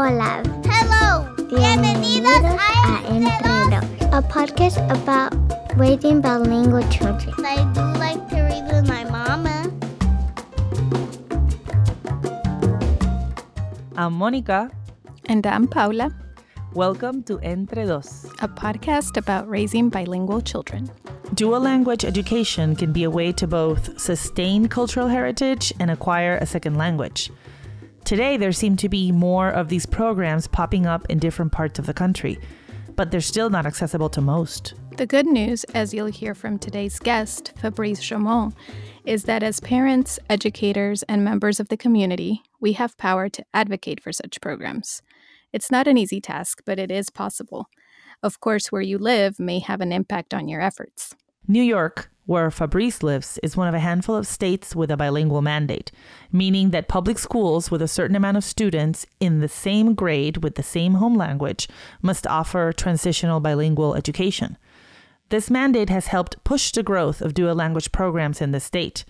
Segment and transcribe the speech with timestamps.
[0.00, 0.44] Hola.
[0.62, 1.26] Hello.
[1.50, 2.30] Bienvenidos
[2.86, 3.82] a Entre Dos.
[4.12, 5.34] a podcast about
[5.76, 7.34] raising bilingual children.
[7.38, 9.66] I do like to read with my mama.
[13.96, 14.70] I'm Monica.
[15.26, 16.14] And I'm Paula,
[16.74, 18.26] Welcome to Entre Dos.
[18.40, 20.88] a podcast about raising bilingual children.
[21.34, 26.46] Dual language education can be a way to both sustain cultural heritage and acquire a
[26.46, 27.32] second language.
[28.08, 31.84] Today, there seem to be more of these programs popping up in different parts of
[31.84, 32.38] the country,
[32.96, 34.72] but they're still not accessible to most.
[34.96, 38.54] The good news, as you'll hear from today's guest, Fabrice Jaumont,
[39.04, 44.02] is that as parents, educators, and members of the community, we have power to advocate
[44.02, 45.02] for such programs.
[45.52, 47.68] It's not an easy task, but it is possible.
[48.22, 51.14] Of course, where you live may have an impact on your efforts.
[51.50, 55.40] New York, where Fabrice lives, is one of a handful of states with a bilingual
[55.40, 55.90] mandate,
[56.30, 60.56] meaning that public schools with a certain amount of students in the same grade with
[60.56, 61.66] the same home language
[62.02, 64.58] must offer transitional bilingual education.
[65.30, 69.06] This mandate has helped push the growth of dual language programs in the state.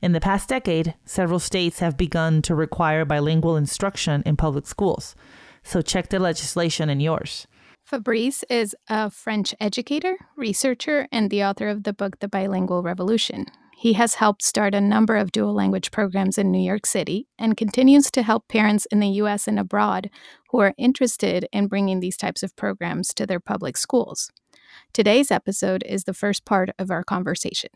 [0.00, 5.16] In the past decade, several states have begun to require bilingual instruction in public schools.
[5.64, 7.48] So check the legislation in yours.
[7.94, 13.46] Fabrice is a French educator, researcher, and the author of the book The Bilingual Revolution.
[13.76, 17.56] He has helped start a number of dual language programs in New York City and
[17.56, 20.10] continues to help parents in the US and abroad
[20.50, 24.28] who are interested in bringing these types of programs to their public schools.
[24.92, 27.70] Today's episode is the first part of our conversation.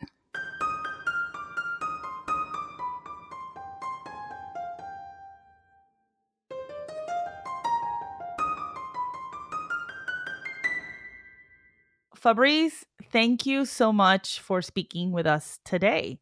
[12.18, 16.18] Fabrice, thank you so much for speaking with us today.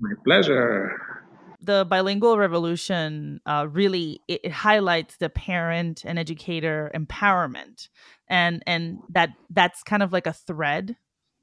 [0.00, 0.98] My pleasure.
[1.60, 7.88] The bilingual revolution uh, really it, it highlights the parent and educator empowerment,
[8.28, 10.96] and and that that's kind of like a thread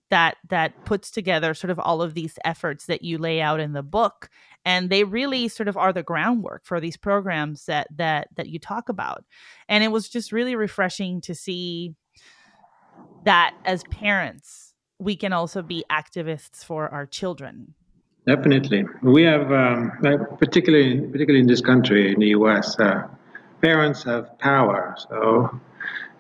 [0.09, 3.73] that that puts together sort of all of these efforts that you lay out in
[3.73, 4.29] the book,
[4.63, 8.59] and they really sort of are the groundwork for these programs that that that you
[8.59, 9.25] talk about.
[9.67, 11.96] And it was just really refreshing to see
[13.25, 17.73] that as parents we can also be activists for our children
[18.25, 18.85] Definitely.
[19.01, 23.07] We have, um, like, particularly, particularly in this country, in the US, uh,
[23.61, 24.95] parents have power.
[25.09, 25.59] So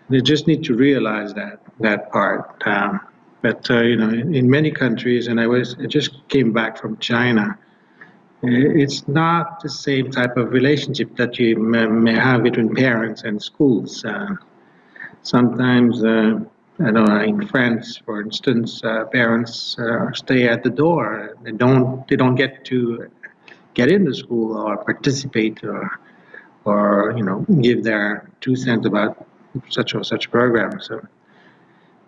[0.09, 2.61] they just need to realize that, that part.
[2.65, 2.99] Um,
[3.41, 6.77] but, uh, you know, in, in many countries, and I was, I just came back
[6.77, 7.57] from China,
[8.41, 14.03] it's not the same type of relationship that you may, have between parents and schools.
[14.03, 14.35] Uh,
[15.21, 16.41] sometimes, uh,
[16.83, 21.33] I know, in France, for instance, uh, parents uh, stay at the door.
[21.41, 23.09] They don't, they don't get to
[23.73, 25.89] get into school or participate or,
[26.65, 29.25] or you know, give their two cents about
[29.69, 30.81] such or such program.
[30.81, 31.01] So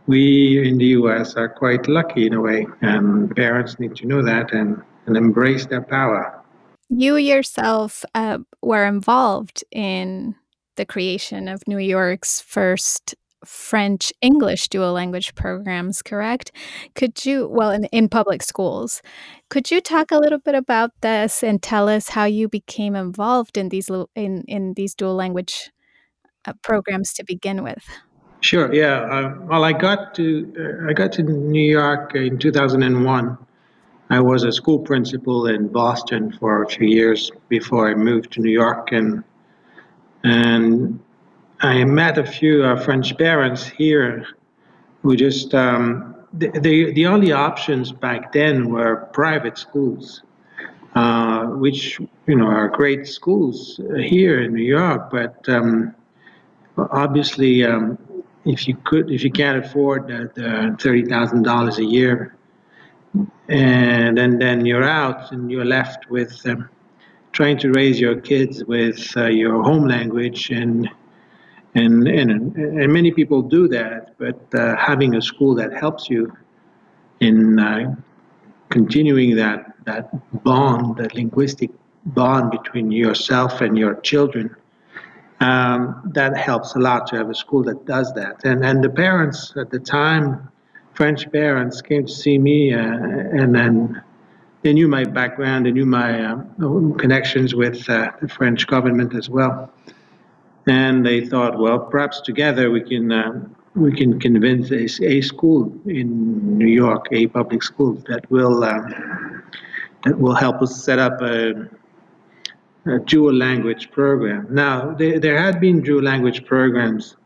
[0.07, 1.35] we in the U.S.
[1.35, 5.65] are quite lucky in a way, and parents need to know that and, and embrace
[5.67, 6.41] their power.
[6.89, 10.35] You yourself uh, were involved in
[10.75, 16.51] the creation of New York's first French English dual language programs, correct?
[16.95, 19.01] Could you, well, in, in public schools,
[19.49, 23.57] could you talk a little bit about this and tell us how you became involved
[23.57, 25.71] in these in in these dual language
[26.45, 27.83] uh, programs to begin with?
[28.41, 28.73] Sure.
[28.73, 29.01] Yeah.
[29.01, 33.37] Uh, well, I got to uh, I got to New York in 2001.
[34.09, 38.41] I was a school principal in Boston for a few years before I moved to
[38.41, 39.23] New York, and
[40.23, 40.99] and
[41.65, 44.25] I met a few uh, French parents here
[45.01, 50.23] who just um, the, the the only options back then were private schools,
[50.95, 55.95] uh, which you know are great schools here in New York, but um,
[56.77, 57.97] obviously um,
[58.45, 62.35] if you could if you can't afford the, the thirty thousand dollars a year
[63.47, 66.69] and then then you're out and you're left with um,
[67.31, 70.89] trying to raise your kids with uh, your home language and
[71.75, 76.35] and and and many people do that but uh, having a school that helps you
[77.19, 77.95] in uh,
[78.69, 80.09] continuing that that
[80.43, 81.69] bond that linguistic
[82.05, 84.55] bond between yourself and your children
[85.39, 88.43] um, that helps a lot to have a school that does that.
[88.45, 90.49] And and the parents at the time,
[90.93, 94.01] French parents, came to see me, uh, and then
[94.61, 99.29] they knew my background, they knew my um, connections with uh, the French government as
[99.29, 99.71] well,
[100.67, 103.11] and they thought, well, perhaps together we can.
[103.11, 108.63] um we can convince a, a school in New York, a public school that will
[108.63, 109.43] um,
[110.05, 111.67] that will help us set up a,
[112.85, 114.47] a dual language program.
[114.49, 117.17] Now, there, there had been dual language programs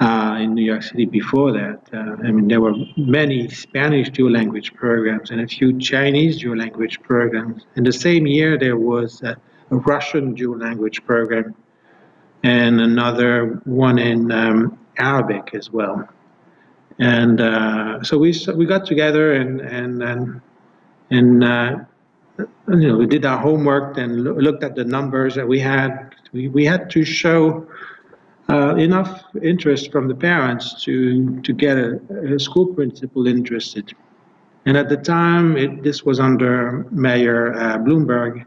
[0.00, 1.80] uh, in New York City before that.
[1.92, 6.58] Uh, I mean, there were many Spanish dual language programs and a few Chinese dual
[6.58, 7.66] language programs.
[7.74, 9.36] In the same year, there was a
[9.70, 11.56] Russian dual language program
[12.42, 16.08] and another one in um, Arabic as well.
[16.98, 20.40] And uh, so we we got together and and and,
[21.10, 21.78] and uh,
[22.68, 26.14] you know we did our homework and looked at the numbers that we had.
[26.32, 27.66] We, we had to show
[28.48, 32.00] uh, enough interest from the parents to to get a,
[32.34, 33.94] a school principal interested.
[34.64, 38.44] And at the time, it, this was under Mayor uh, Bloomberg,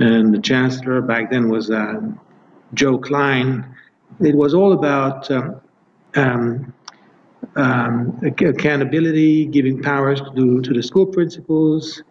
[0.00, 2.00] and the chancellor back then was uh,
[2.74, 3.74] Joel Klein.
[4.20, 5.60] It was all about um,
[6.14, 6.74] um,
[7.56, 12.02] um, accountability, giving powers to, to the school principals,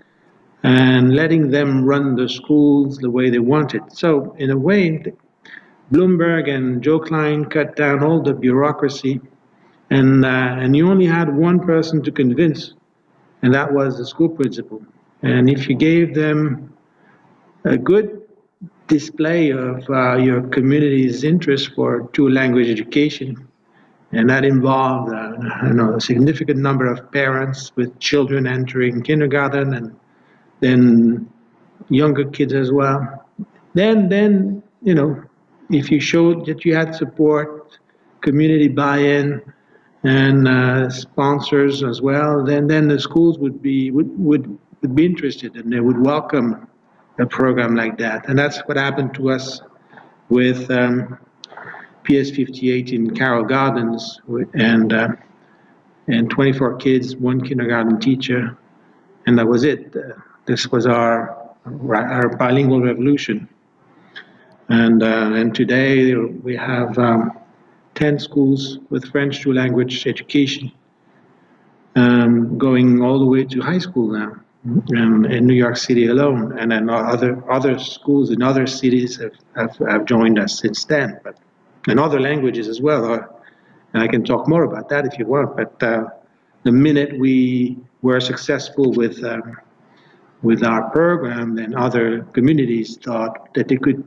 [0.64, 3.82] and letting them run the schools the way they wanted.
[3.94, 5.04] So, in a way,
[5.92, 9.22] Bloomberg and Joel Klein cut down all the bureaucracy,
[9.90, 12.74] and, uh, and you only had one person to convince,
[13.42, 14.82] and that was the school principal.
[15.22, 16.74] And if you gave them
[17.66, 18.19] a good
[18.90, 23.48] display of uh, your community's interest for dual language education,
[24.12, 29.96] and that involved uh, know, a significant number of parents with children entering kindergarten and
[30.60, 31.30] then
[31.90, 33.26] younger kids as well.
[33.76, 35.24] Then, then you know,
[35.70, 37.80] if you showed that you had support,
[38.22, 39.42] community buy-in,
[40.04, 45.06] and uh, sponsors as well, then then the schools would be would, would would be
[45.06, 46.69] interested and they would welcome
[47.20, 48.28] a program like that.
[48.28, 49.62] And that's what happened to us
[50.30, 51.18] with um,
[52.04, 54.22] PS58 in Carroll Gardens,
[54.54, 55.10] and uh,
[56.08, 58.58] and 24 kids, one kindergarten teacher,
[59.28, 59.96] and that was it.
[59.96, 60.14] Uh,
[60.46, 63.48] this was our our bilingual revolution.
[64.70, 67.38] And uh, and today we have um,
[67.96, 70.72] 10 schools with French dual language education,
[71.96, 74.36] um, going all the way to high school now.
[74.98, 79.36] Um, in New York City alone, and then other other schools in other cities have,
[79.56, 81.20] have, have joined us since then.
[81.24, 81.38] But
[81.88, 83.14] and other languages as well.
[83.94, 85.56] And I can talk more about that if you want.
[85.56, 86.06] But uh,
[86.64, 89.58] the minute we were successful with um,
[90.42, 94.04] with our program, then other communities thought that they could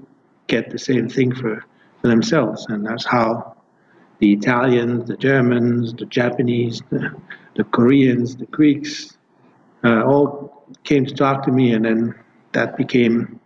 [0.46, 1.64] get the same thing for,
[2.00, 3.54] for themselves, and that's how
[4.18, 7.14] the Italians, the Germans, the Japanese, the,
[7.56, 9.18] the Koreans, the Greeks,
[9.84, 12.14] uh, all came to talk to me, and then
[12.52, 13.40] that became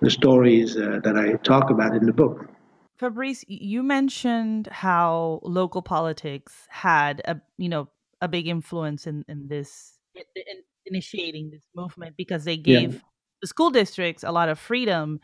[0.00, 2.48] the stories uh, that I talk about in the book.
[2.96, 7.88] Fabrice, you mentioned how local politics had a you know
[8.20, 13.00] a big influence in in this in initiating this movement because they gave yeah.
[13.40, 15.20] the school districts a lot of freedom.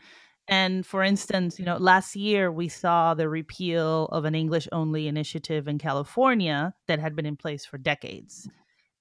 [0.47, 5.07] And for instance, you know, last year we saw the repeal of an English only
[5.07, 8.47] initiative in California that had been in place for decades.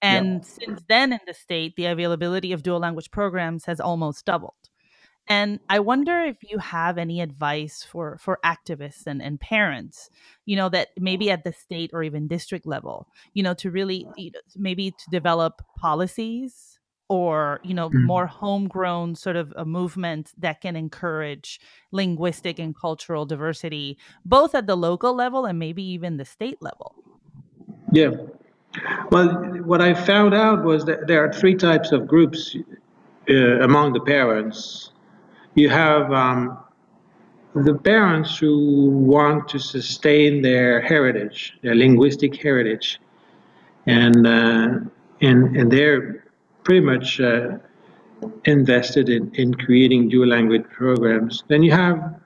[0.04, 4.52] And since then in the state, the availability of dual language programs has almost doubled.
[5.26, 10.10] And I wonder if you have any advice for for activists and, and parents,
[10.44, 14.06] you know, that maybe at the state or even district level, you know, to really
[14.16, 16.78] you know, maybe to develop policies
[17.08, 18.06] or you know mm-hmm.
[18.06, 21.60] more homegrown sort of a movement that can encourage
[21.92, 26.94] linguistic and cultural diversity both at the local level and maybe even the state level
[27.92, 28.10] yeah
[29.10, 29.28] well
[29.64, 32.56] what i found out was that there are three types of groups
[33.30, 34.90] uh, among the parents
[35.54, 36.58] you have um,
[37.54, 43.00] the parents who want to sustain their heritage, their linguistic heritage,
[43.86, 44.80] and uh,
[45.20, 46.24] and and they're
[46.64, 47.58] pretty much uh,
[48.44, 51.44] invested in, in creating dual language programs.
[51.46, 52.20] Then you have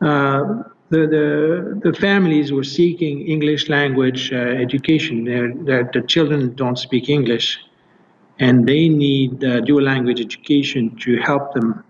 [0.00, 0.62] uh,
[0.94, 4.36] the, the the families were seeking English language uh,
[4.66, 5.24] education.
[5.24, 7.46] They're, they're, the children don't speak English,
[8.38, 11.84] and they need uh, dual language education to help them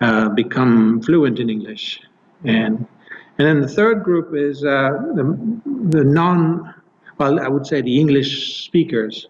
[0.00, 2.00] uh, become fluent in English.
[2.44, 2.74] And,
[3.38, 5.24] and then the third group is uh, the,
[5.96, 6.74] the non,
[7.18, 9.28] well, I would say the English speakers.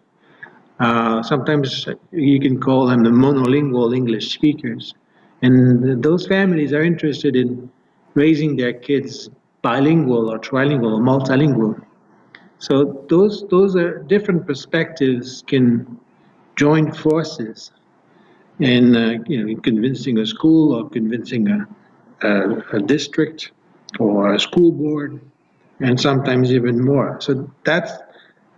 [0.80, 4.94] Uh, sometimes you can call them the monolingual English speakers.
[5.42, 7.70] And those families are interested in
[8.14, 9.30] raising their kids
[9.62, 11.80] bilingual or trilingual or multilingual.
[12.58, 15.98] So those those are different perspectives can
[16.56, 17.72] join forces
[18.60, 21.66] in uh, you know convincing a school or convincing a,
[22.22, 23.52] a, a district
[23.98, 25.20] or a school board,
[25.80, 27.20] and sometimes even more.
[27.20, 27.92] So that's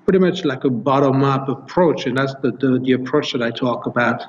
[0.05, 3.87] pretty much like a bottom-up approach, and that's the, the, the approach that I talk
[3.87, 4.23] about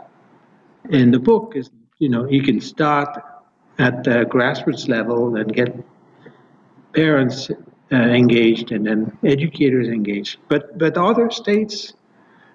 [0.89, 1.53] in the book.
[1.55, 3.09] Is you know you can start
[3.77, 5.75] at the grassroots level and get
[6.93, 7.49] parents
[7.91, 10.37] uh, engaged and then educators engaged.
[10.47, 11.93] But but other states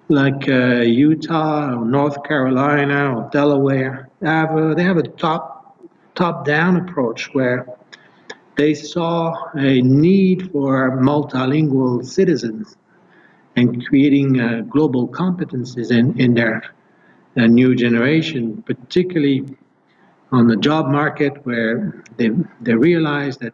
[0.09, 5.77] like uh, Utah or North Carolina or Delaware have a, they have a top
[6.15, 7.65] top down approach where
[8.57, 12.75] they saw a need for multilingual citizens
[13.55, 16.61] and creating uh, global competencies in, in their
[17.37, 19.45] uh, new generation, particularly
[20.31, 22.29] on the job market where they,
[22.61, 23.53] they realize that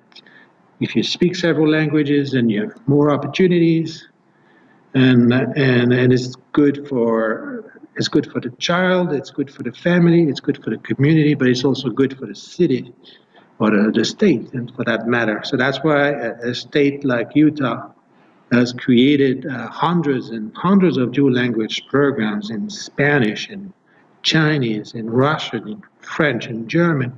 [0.79, 4.07] if you speak several languages and you have more opportunities.
[4.93, 9.71] And and and it's good for it's good for the child it's good for the
[9.73, 12.93] family it's good for the community but it's also good for the city
[13.59, 15.41] or the, the state and for that matter.
[15.43, 17.89] So that's why a, a state like utah
[18.51, 23.73] has created uh, hundreds and hundreds of dual language programs in spanish and
[24.23, 25.81] chinese and russian
[26.15, 27.11] french and german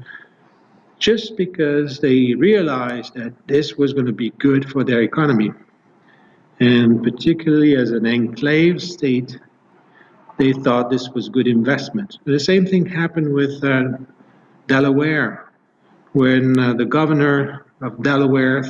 [0.99, 5.51] just because they realized that this was going to be good for their economy.
[6.59, 9.39] And particularly as an enclave state,
[10.37, 12.19] they thought this was good investment.
[12.25, 13.97] The same thing happened with uh,
[14.67, 15.51] Delaware,
[16.11, 18.63] when uh, the governor of Delaware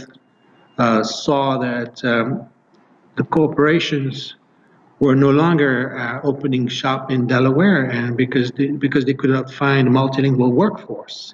[0.78, 2.48] uh, saw that um,
[3.18, 4.36] the corporations
[5.00, 9.52] were no longer uh, opening shop in Delaware, and because they, because they could not
[9.52, 11.34] find a multilingual workforce.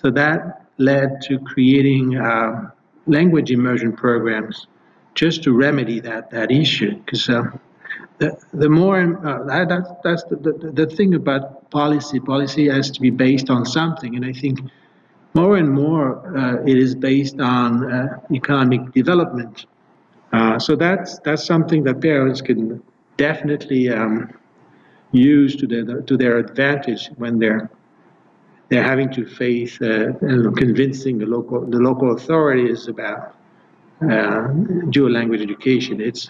[0.00, 2.70] So that led to creating uh,
[3.06, 4.66] language immersion programs
[5.14, 6.96] just to remedy that, that issue.
[6.96, 7.44] Because uh,
[8.18, 13.00] the, the more, uh, that, that's the, the, the thing about policy, policy has to
[13.00, 14.16] be based on something.
[14.16, 14.60] And I think
[15.34, 19.66] more and more uh, it is based on uh, economic development.
[20.36, 22.82] Uh, so that's, that's something that parents can
[23.16, 24.30] definitely um,
[25.12, 27.70] use to their, to their advantage when they're
[28.68, 30.12] they're having to face uh,
[30.56, 33.36] convincing the local the local authorities about
[34.10, 34.48] uh,
[34.90, 36.00] dual language education.
[36.00, 36.28] It's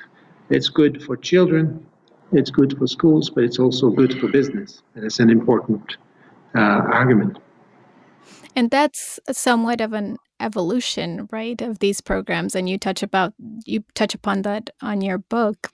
[0.50, 1.84] it's good for children,
[2.32, 5.96] it's good for schools, but it's also good for business, and it's an important
[6.54, 7.38] uh, argument.
[8.54, 12.54] And that's somewhat of an evolution, right, of these programs.
[12.54, 15.70] And you touch about you touch upon that on your book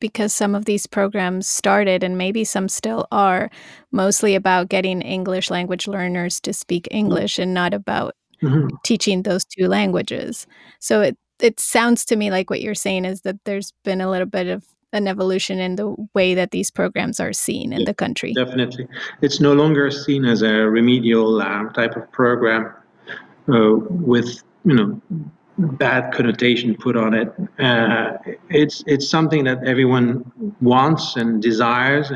[0.00, 3.50] because some of these programs started, and maybe some still are,
[3.90, 6.86] mostly about getting English language learners to speak.
[6.90, 8.68] English and not about mm-hmm.
[8.84, 10.46] teaching those two languages.
[10.78, 14.10] So it it sounds to me like what you're saying is that there's been a
[14.10, 17.92] little bit of an evolution in the way that these programs are seen in the
[17.92, 18.32] country.
[18.32, 18.88] Definitely,
[19.20, 22.72] it's no longer seen as a remedial uh, type of program
[23.48, 25.00] with you know
[25.58, 27.32] bad connotation put on it.
[27.58, 28.16] Uh,
[28.48, 32.12] it's it's something that everyone wants and desires,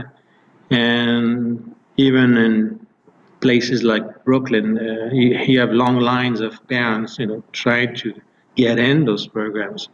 [0.71, 2.87] and even in
[3.41, 8.15] places like Brooklyn, uh, you, you, have long lines of parents, you know, trying to
[8.55, 9.89] get in those programs.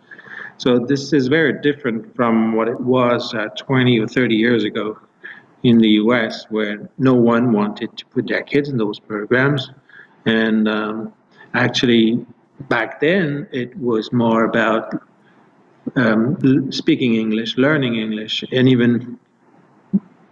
[0.58, 4.98] So this is very different from what it was uh, 20 or 30 years ago
[5.62, 9.70] in the U.S., where no one wanted to put their kids in those programs,
[10.26, 11.12] and um,
[11.54, 12.24] actually
[12.68, 15.02] back then it was more about
[15.96, 19.18] um, speaking English, learning English, and even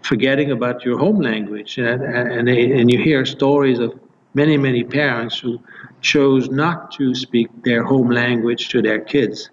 [0.03, 1.79] forgetting about your home language.
[1.79, 3.99] And, and, and you hear stories of
[4.35, 5.61] many, many parents who
[6.01, 9.51] chose not to speak their home language to their kids.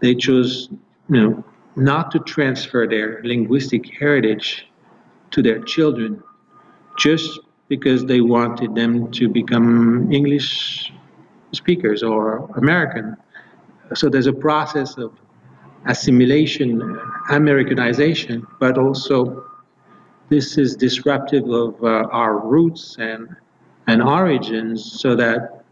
[0.00, 0.68] They chose,
[1.08, 1.44] you know,
[1.76, 4.66] not to transfer their linguistic heritage
[5.30, 6.22] to their children
[6.98, 7.40] just
[7.70, 10.92] because they wanted them to become English
[11.52, 13.16] speakers or American.
[13.94, 15.12] So there's a process of
[15.86, 17.00] assimilation,
[17.30, 19.44] Americanization, but also
[20.28, 23.28] this is disruptive of uh, our roots and
[23.86, 25.64] and origins, so that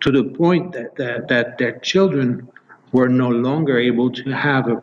[0.00, 2.48] to the point that, that, that their children
[2.92, 4.82] were no longer able to have a,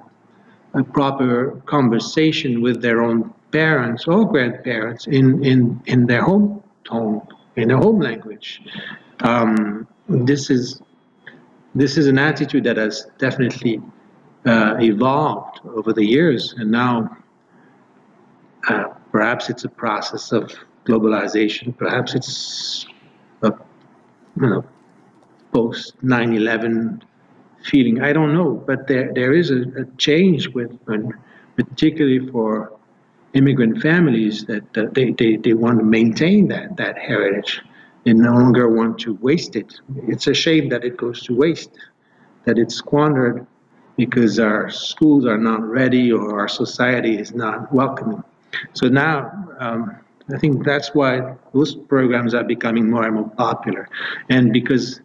[0.74, 7.22] a proper conversation with their own parents or grandparents in, in, in their home tone,
[7.56, 8.62] in their home language.
[9.22, 10.82] Um, this is
[11.76, 13.82] this is an attitude that has definitely
[14.46, 17.18] uh, evolved over the years, and now
[18.68, 20.54] uh, perhaps it's a process of
[20.86, 21.76] globalization.
[21.78, 22.86] Perhaps it's
[23.42, 23.52] a
[24.40, 24.66] you know
[25.54, 27.02] post 9/11
[27.64, 28.02] feeling.
[28.02, 30.72] I don't know, but there there is a, a change with,
[31.56, 32.78] particularly for
[33.34, 37.62] immigrant families, that uh, they, they they want to maintain that that heritage
[38.04, 39.80] they no longer want to waste it.
[40.08, 41.72] It's a shame that it goes to waste,
[42.46, 43.48] that it's squandered
[43.96, 48.24] because our schools are not ready or our society is not welcoming.
[48.74, 49.96] So now, um,
[50.34, 53.88] I think that's why those programs are becoming more and more popular.
[54.30, 55.02] And because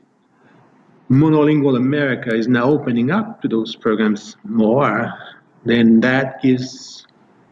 [1.11, 5.13] monolingual America is now opening up to those programs more,
[5.65, 7.07] then that gives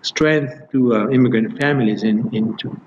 [0.06, 2.78] strength to uh, immigrant families in, into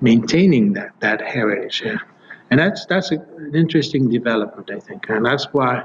[0.00, 1.82] maintaining that, that heritage.
[1.84, 1.98] Yeah.
[2.50, 5.08] And that's, that's a, an interesting development, I think.
[5.08, 5.84] And that's why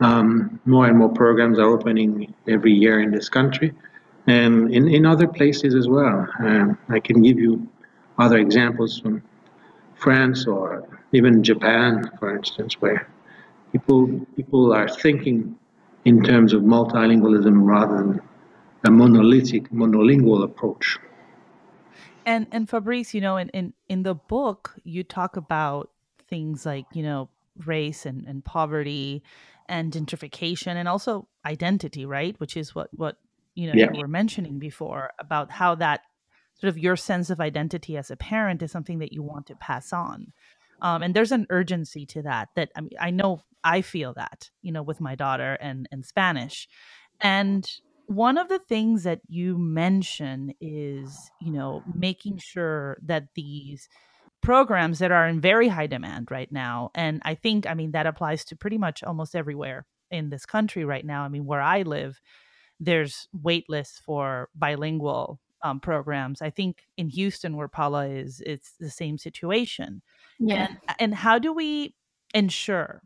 [0.00, 3.74] um, more and more programs are opening every year in this country
[4.26, 6.28] and in, in other places as well.
[6.40, 7.68] Um, I can give you
[8.18, 9.22] other examples from
[9.94, 13.08] France or even Japan, for instance, where
[13.72, 15.56] people people are thinking
[16.04, 18.20] in terms of multilingualism rather than
[18.84, 20.98] a monolithic monolingual approach.
[22.26, 25.90] And and Fabrice, you know, in, in, in the book you talk about
[26.28, 27.28] things like, you know,
[27.66, 29.22] race and, and poverty
[29.68, 32.38] and gentrification and also identity, right?
[32.38, 33.16] Which is what what
[33.54, 33.88] you know yeah.
[33.92, 36.02] you were mentioning before about how that
[36.60, 39.54] sort of your sense of identity as a parent is something that you want to
[39.54, 40.32] pass on.
[40.82, 44.50] Um, and there's an urgency to that that I mean I know I feel that,
[44.62, 46.68] you know, with my daughter and and Spanish.
[47.20, 47.68] And
[48.10, 53.88] one of the things that you mention is, you know, making sure that these
[54.42, 58.06] programs that are in very high demand right now and I think I mean that
[58.06, 61.22] applies to pretty much almost everywhere in this country right now.
[61.22, 62.20] I mean, where I live,
[62.80, 66.42] there's wait lists for bilingual um, programs.
[66.42, 70.02] I think in Houston, where Paula is, it's the same situation.
[70.40, 70.66] Yeah.
[70.66, 71.94] And, and how do we
[72.34, 73.02] ensure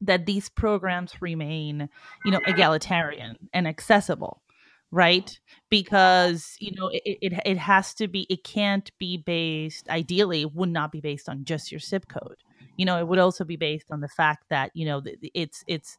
[0.00, 1.88] that these programs remain,
[2.24, 4.42] you know, egalitarian and accessible,
[4.90, 5.38] right?
[5.70, 8.26] Because you know it, it it has to be.
[8.28, 9.88] It can't be based.
[9.88, 12.36] Ideally, it would not be based on just your zip code.
[12.76, 15.02] You know, it would also be based on the fact that you know
[15.34, 15.98] it's it's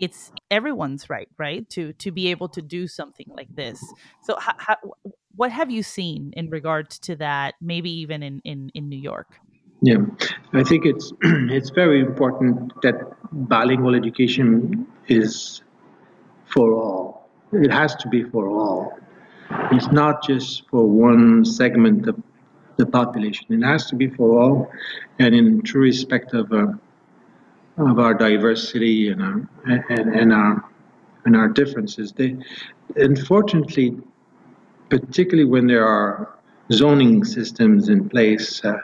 [0.00, 3.84] it's everyone's right right to to be able to do something like this
[4.22, 4.38] so
[5.34, 9.40] what have you seen in regards to that maybe even in in, in new york
[9.80, 9.98] yeah,
[10.52, 12.94] I think it's it's very important that
[13.32, 15.62] bilingual education is
[16.46, 17.28] for all.
[17.52, 18.98] It has to be for all.
[19.72, 22.22] It's not just for one segment of
[22.76, 23.46] the population.
[23.50, 24.70] It has to be for all,
[25.18, 26.66] and in true respect of uh,
[27.78, 30.64] of our diversity and our and, and our
[31.24, 32.12] and our differences.
[32.12, 32.36] They,
[32.96, 33.98] unfortunately,
[34.90, 36.34] particularly when there are
[36.72, 38.64] zoning systems in place.
[38.64, 38.76] Uh,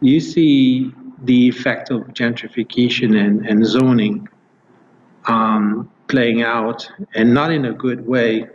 [0.00, 4.28] you see the effect of gentrification and, and zoning
[5.26, 8.46] um, playing out, and not in a good way,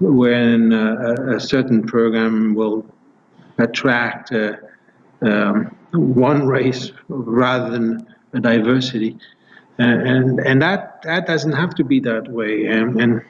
[0.00, 2.84] when uh, a certain program will
[3.58, 4.52] attract uh,
[5.22, 9.16] um, one race rather than a diversity.
[9.78, 13.22] and and that that doesn't have to be that way, and and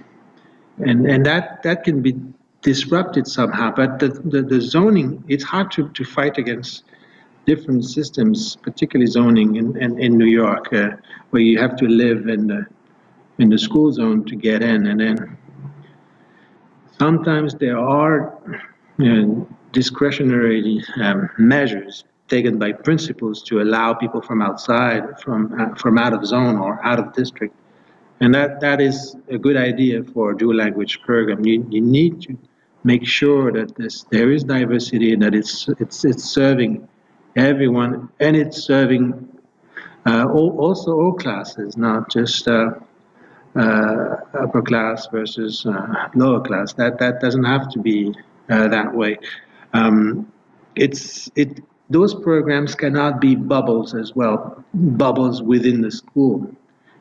[0.79, 2.18] and, and that that can be
[2.62, 3.72] disrupted somehow.
[3.74, 6.85] But the, the, the zoning, it's hard to, to fight against
[7.52, 10.90] different systems, particularly zoning in, in, in New York, uh,
[11.30, 12.60] where you have to live in the,
[13.42, 14.86] in the school zone to get in.
[14.90, 15.16] And then
[17.04, 18.16] sometimes there are
[18.98, 25.74] you know, discretionary um, measures taken by principals to allow people from outside, from, uh,
[25.82, 27.54] from out of zone or out of district.
[28.20, 31.44] And that, that is a good idea for a dual language program.
[31.44, 32.38] You, you need to
[32.84, 36.86] make sure that this, there is diversity and that it's, it's, it's serving
[37.36, 39.28] everyone, and it's serving
[40.06, 42.70] uh, all, also all classes, not just uh,
[43.56, 46.72] uh, upper class versus uh, lower class.
[46.74, 48.14] That that doesn't have to be
[48.48, 49.18] uh, that way.
[49.72, 50.30] Um,
[50.76, 51.60] it's it.
[51.90, 56.48] Those programs cannot be bubbles as well, bubbles within the school,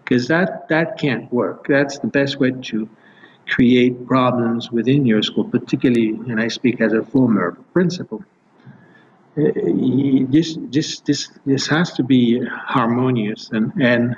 [0.03, 1.67] because that that can't work.
[1.67, 2.89] That's the best way to
[3.47, 8.23] create problems within your school, particularly, and I speak as a former principal
[10.31, 14.15] this this this this has to be harmonious and and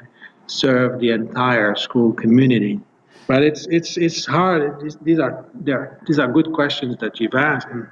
[0.48, 2.80] serve the entire school community.
[3.28, 4.94] But it's it's it's hard.
[5.02, 6.00] these are there.
[6.08, 7.88] These are good questions that you've asked, and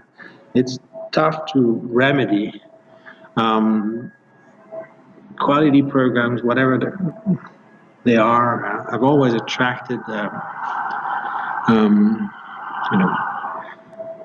[0.54, 0.80] it's
[1.12, 2.62] tough to remedy.
[3.38, 4.12] Um,
[5.40, 6.78] quality programs, whatever
[8.04, 10.30] they are, have always attracted, uh,
[11.68, 12.30] um,
[12.92, 13.16] you know,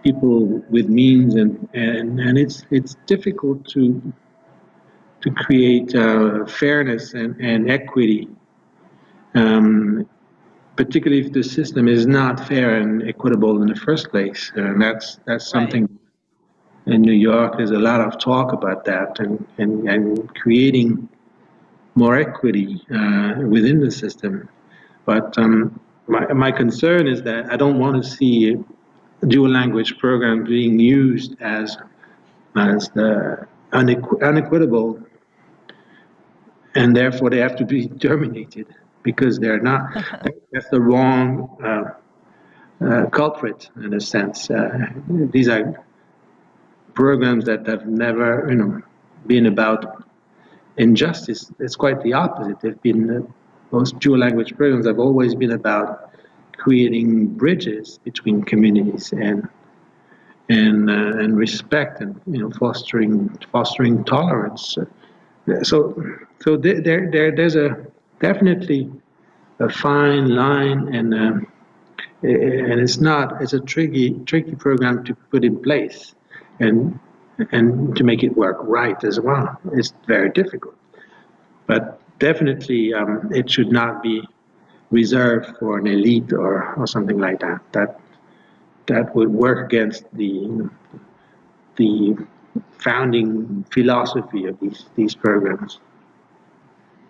[0.05, 4.01] people with means, and, and, and it's it's difficult to
[5.23, 8.29] to create uh, fairness and, and equity,
[9.35, 10.07] um,
[10.77, 14.53] particularly if the system is not fair and equitable in the first place.
[14.55, 15.83] And that's that's something.
[15.83, 15.91] Right.
[16.87, 21.09] In New York, there's a lot of talk about that, and and, and creating
[21.95, 24.49] more equity uh, within the system.
[25.07, 28.57] But um, my, my concern is that I don't want to see
[29.27, 31.77] dual language programs being used as
[32.57, 35.01] as the unequ- unequitable,
[36.75, 38.67] and therefore they have to be terminated
[39.03, 39.93] because they're not.
[40.53, 44.51] that's the wrong uh, uh, culprit in a sense.
[44.51, 45.85] Uh, these are
[46.95, 48.83] programs that have never, you know,
[49.27, 50.05] been about
[50.77, 51.51] injustice.
[51.59, 52.61] It's quite the opposite.
[52.61, 53.21] They've been uh,
[53.71, 56.04] most dual language programs have always been about
[56.65, 59.47] creating bridges between communities and
[60.49, 64.79] and uh, and respect and you know fostering fostering tolerance.
[65.63, 65.79] So
[66.43, 67.69] so there there there's a
[68.19, 68.91] definitely
[69.61, 71.33] a fine line and uh,
[72.23, 76.15] and it's not it's a tricky tricky program to put in place
[76.61, 76.99] and
[77.53, 79.61] and to make it work right as well.
[79.73, 80.77] It's very difficult,
[81.67, 84.27] but definitely um, it should not be
[84.95, 87.61] reserved for an elite or, or something like that.
[87.73, 88.01] That
[88.87, 90.71] that would work against the
[91.77, 92.17] the
[92.79, 95.81] founding philosophy of these these programs.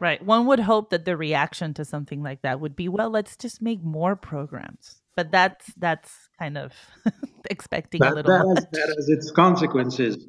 [0.00, 0.22] Right.
[0.22, 3.62] One would hope that the reaction to something like that would be, well, let's just
[3.62, 5.00] make more programs.
[5.16, 6.72] But that's that's kind of
[7.50, 8.46] expecting that, a little that.
[8.56, 10.26] Has, that has its consequences.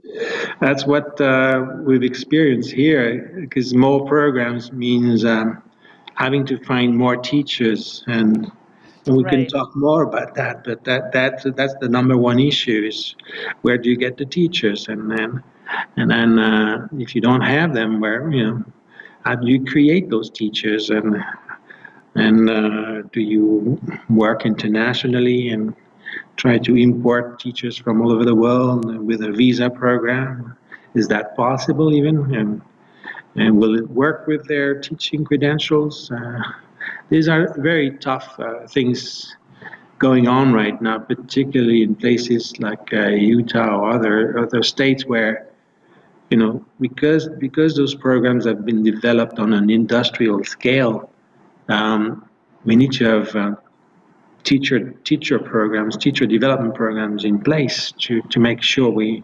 [0.62, 5.64] That's what uh, we've experienced here, because more programs means um,
[6.16, 8.52] having to find more teachers and
[9.08, 9.34] and we right.
[9.34, 13.16] can talk more about that, but that that's that's the number one issue is
[13.62, 15.44] where do you get the teachers, and then
[15.96, 18.64] and then uh, if you don't have them, where you know
[19.24, 21.24] how do you create those teachers, and
[22.16, 25.76] and uh, do you work internationally and
[26.38, 30.58] try to import teachers from all over the world with a visa program?
[30.96, 32.34] Is that possible even?
[32.34, 32.62] And
[33.36, 36.12] and will it work with their teaching credentials?
[36.12, 36.40] Uh,
[37.10, 39.36] these are very tough uh, things
[40.00, 45.48] going on right now, particularly in places like uh, Utah or other other states where,
[46.30, 51.10] you know, because because those programs have been developed on an industrial scale,
[51.70, 52.28] um,
[52.66, 53.58] we need to have
[54.44, 59.24] teacher teacher programs, teacher development programs in place to to make sure we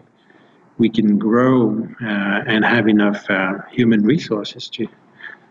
[0.78, 4.88] we can grow uh, and have enough uh, human resources to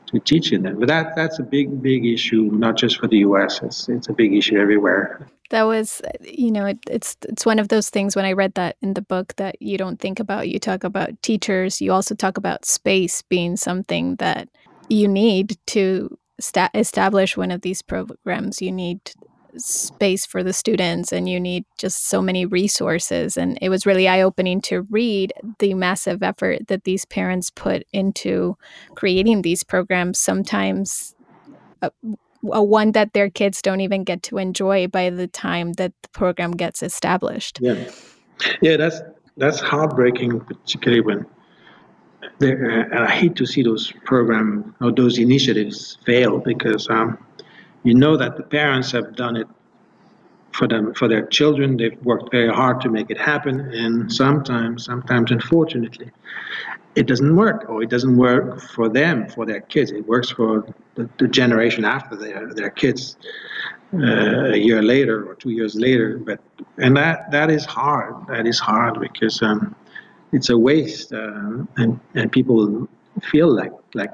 [0.07, 0.79] to teach in them.
[0.79, 3.61] But that that's a big big issue, not just for the U.S.
[3.61, 5.27] It's it's a big issue everywhere.
[5.49, 8.77] That was, you know, it, it's it's one of those things when I read that
[8.81, 10.49] in the book that you don't think about.
[10.49, 11.81] You talk about teachers.
[11.81, 14.49] You also talk about space being something that
[14.89, 18.61] you need to sta- establish one of these programs.
[18.61, 18.99] You need
[19.57, 24.07] space for the students and you need just so many resources and it was really
[24.07, 28.57] eye-opening to read the massive effort that these parents put into
[28.95, 30.19] creating these programs.
[30.19, 31.15] Sometimes
[31.81, 32.15] a, uh,
[32.51, 36.09] a one that their kids don't even get to enjoy by the time that the
[36.09, 37.59] program gets established.
[37.61, 37.89] Yeah.
[38.61, 39.01] Yeah that's
[39.37, 41.25] that's heartbreaking particularly when
[42.39, 47.17] and I hate to see those programs or those initiatives fail because um,
[47.83, 49.47] you know that the parents have done it
[50.53, 51.77] for them for their children.
[51.77, 56.11] They've worked very hard to make it happen and sometimes sometimes unfortunately
[56.95, 59.91] it doesn't work or it doesn't work for them for their kids.
[59.91, 60.65] It works for
[60.95, 63.17] the, the generation after their their kids
[63.93, 66.17] uh, a year later or two years later.
[66.17, 66.39] But
[66.77, 68.15] and that that is hard.
[68.27, 69.75] That is hard because um,
[70.33, 72.87] it's a waste uh, and and people
[73.23, 74.11] feel like like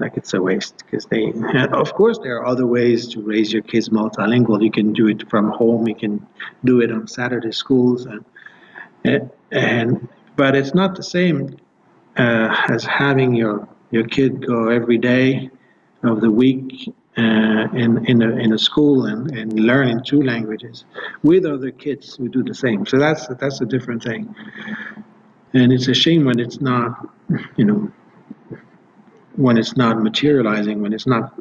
[0.00, 1.32] like it's a waste because they
[1.72, 4.62] of course there are other ways to raise your kids multilingual.
[4.62, 6.26] You can do it from home you can
[6.64, 8.24] do it on saturday schools and
[9.52, 11.56] and but it's not the same
[12.16, 15.50] uh, as having your your kid go every day
[16.02, 20.84] of the week uh, in in a, in a school and, and learning two languages
[21.22, 22.86] with other kids who do the same.
[22.86, 24.34] So that's that's a different thing.
[25.52, 27.08] And it's a shame when it's not
[27.56, 27.92] you know
[29.40, 31.40] when it's not materializing, when it's not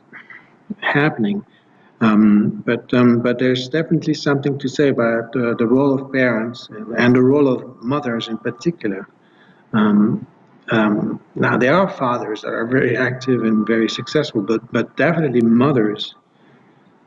[0.81, 1.45] happening.
[2.01, 6.69] Um, but um, but there's definitely something to say about uh, the role of parents
[6.97, 9.07] and the role of mothers in particular.
[9.73, 10.25] Um,
[10.71, 15.41] um, now there are fathers that are very active and very successful, but but definitely
[15.41, 16.15] mothers.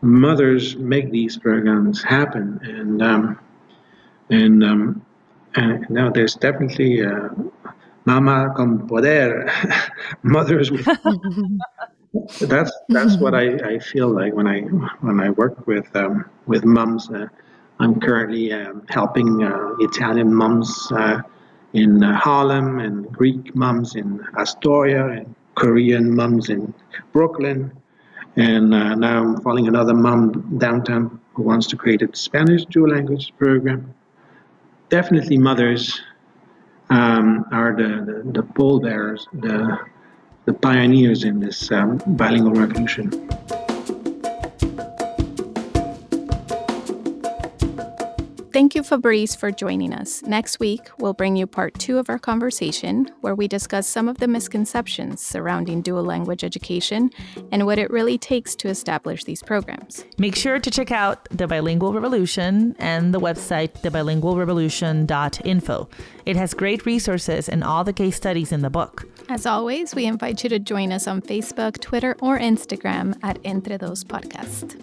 [0.03, 3.39] Mothers make these programs happen, and um,
[4.31, 5.07] and, um,
[5.55, 7.29] and now there's definitely uh,
[8.05, 9.51] mama con poder,
[10.23, 10.85] mothers with.
[12.41, 14.61] that's that's what I, I feel like when I
[15.01, 17.11] when I work with um, with moms.
[17.11, 17.27] Uh,
[17.81, 21.21] I'm currently um, helping uh, Italian moms uh,
[21.73, 26.73] in uh, Harlem and Greek moms in Astoria and Korean moms in
[27.13, 27.73] Brooklyn.
[28.37, 32.91] And uh, now I'm following another mom downtown who wants to create a Spanish dual
[32.91, 33.93] language program.
[34.89, 36.01] Definitely, mothers
[36.93, 39.79] um, are the, the, the pallbearers, the,
[40.45, 43.09] the pioneers in this um, bilingual revolution.
[48.53, 50.21] Thank you, Fabrice, for joining us.
[50.25, 54.19] Next week, we'll bring you part two of our conversation, where we discuss some of
[54.19, 57.11] the misconceptions surrounding dual language education
[57.51, 60.05] and what it really takes to establish these programs.
[60.19, 65.89] Make sure to check out The Bilingual Revolution and the website thebilingualrevolution.info.
[66.27, 69.09] It has great resources and all the case studies in the book.
[69.29, 73.79] As always, we invite you to join us on Facebook, Twitter, or Instagram at Entre
[73.79, 74.77] Dos Podcast.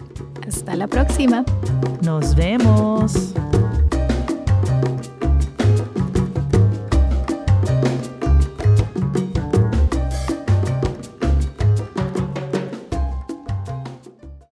[0.46, 1.46] Hasta la próxima.
[2.02, 3.34] Nos vemos.